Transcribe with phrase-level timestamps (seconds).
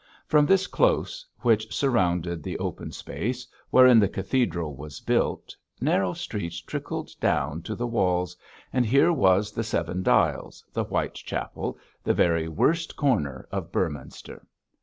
[0.25, 6.59] From this close, which surrounded the open space, wherein the cathedral was built, narrow streets
[6.59, 8.35] trickled down to the walls,
[8.73, 14.43] and here was the Seven Dials, the Whitechapel, the very worst corner of Beorminster.